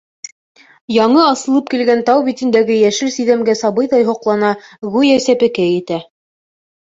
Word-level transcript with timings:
Яңы 0.93 1.19
асылып 1.23 1.67
килгән 1.73 1.99
тау 2.07 2.23
битендәге 2.29 2.77
йәшел 2.85 3.11
сиҙәмгә 3.17 3.55
сабыйҙай 3.61 4.07
һоҡлана, 4.09 4.49
гүйә, 4.95 5.19
сәпәкәй 5.27 5.77
итә. 5.83 6.01